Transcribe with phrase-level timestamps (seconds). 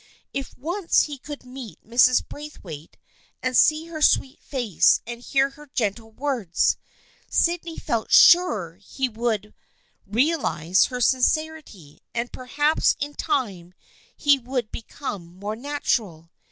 [0.33, 2.27] If once he could meet Mrs.
[2.27, 2.97] Braithwaite
[3.43, 6.77] and see her sweet face and hear her gentle words,
[7.29, 9.53] Sydney felt sure that he would
[10.07, 13.75] realize her sincerity, and perhaps in time
[14.17, 16.31] he would be come more natural.